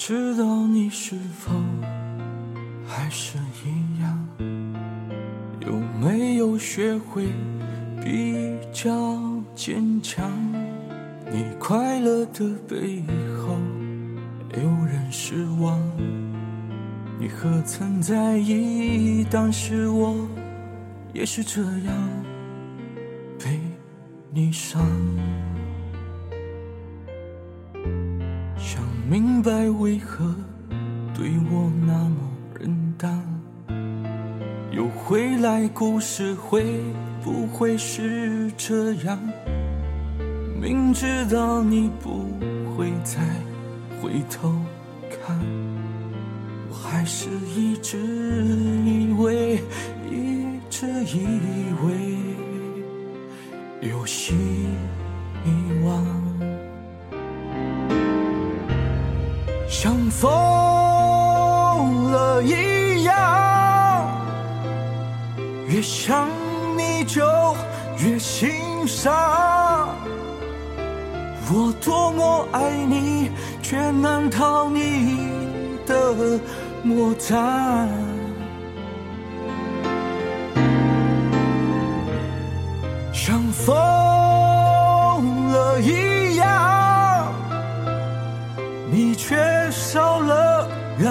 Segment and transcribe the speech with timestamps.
[0.00, 1.52] 想知道你是否
[2.86, 4.28] 还是一样，
[5.60, 7.26] 有没有学会
[8.02, 8.90] 比较
[9.54, 10.32] 坚强？
[11.30, 13.04] 你快乐的背
[13.36, 13.58] 后
[14.54, 15.78] 有人失望，
[17.18, 19.22] 你何曾在意？
[19.30, 20.16] 当时我
[21.12, 21.94] 也是这样
[23.38, 23.60] 被
[24.32, 24.82] 你伤。
[29.10, 30.32] 明白为何
[31.12, 33.08] 对我那么忍耐，
[34.70, 36.80] 又回来，故事会
[37.20, 39.18] 不会是这样？
[40.62, 42.28] 明知道你不
[42.72, 43.18] 会再
[44.00, 44.54] 回头
[45.10, 45.36] 看，
[46.68, 49.56] 我还是一直以为，
[50.08, 51.26] 一直以
[51.84, 52.16] 为
[53.90, 54.36] 有希
[55.84, 56.19] 望。
[59.82, 60.28] 像疯
[62.12, 64.10] 了一样，
[65.68, 66.28] 越想
[66.76, 67.24] 你就
[67.96, 69.88] 越心伤。
[71.50, 73.30] 我多么爱你，
[73.62, 76.38] 却难逃你的
[76.82, 77.88] 魔掌。
[83.14, 83.64] 像疯
[85.48, 87.32] 了一样，
[88.90, 89.49] 你却。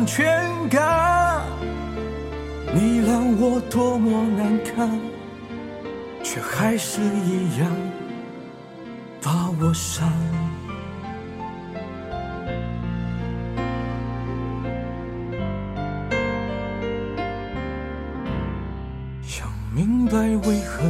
[0.00, 0.26] 安全
[0.70, 1.42] 感，
[2.72, 4.98] 你让我多么难堪，
[6.22, 7.70] 却还是一样
[9.22, 10.10] 把我伤。
[19.22, 20.16] 想明白
[20.48, 20.80] 为何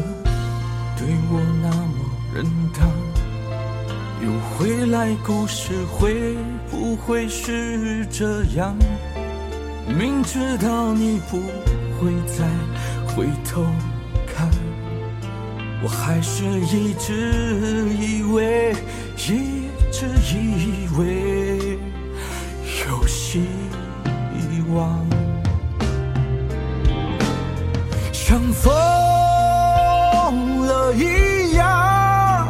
[0.97, 1.99] 对我那么
[2.33, 2.89] 忍耐。
[4.23, 6.37] 又回来，故事会
[6.71, 8.77] 不会是这样？
[9.89, 11.39] 明知道你不
[11.99, 12.47] 会再
[13.09, 13.65] 回头
[14.27, 14.49] 看，
[15.83, 18.73] 我还是一直以为，
[19.17, 21.77] 一直以为
[22.87, 23.43] 有希
[24.73, 25.05] 望，
[28.13, 28.71] 像疯
[30.61, 32.47] 了一样。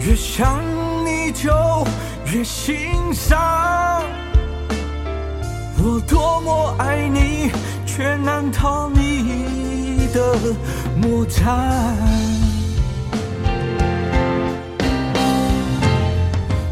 [0.00, 0.60] 越想
[1.06, 1.52] 你就
[2.34, 4.02] 越心伤，
[5.78, 7.52] 我多么爱你，
[7.86, 10.36] 却难逃你的
[11.00, 11.44] 魔掌。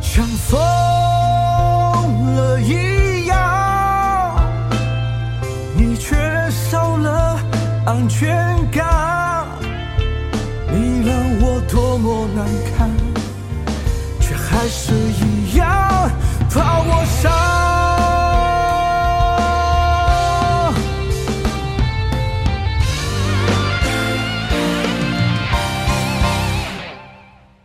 [0.01, 0.59] 像疯
[2.35, 4.45] 了一样，
[5.77, 6.17] 你却
[6.51, 7.39] 少了
[7.87, 9.47] 安全感，
[10.73, 12.45] 你让我多么难
[12.77, 12.91] 堪。
[14.21, 15.32] 却还是一
[16.55, 17.33] 把我伤，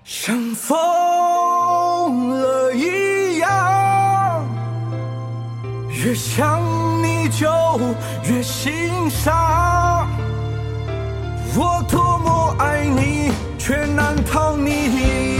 [0.06, 4.46] 像疯了一样，
[5.90, 6.62] 越想
[7.04, 7.46] 你就
[8.24, 10.08] 越心伤。
[11.56, 15.37] 我多么爱你，却难逃你。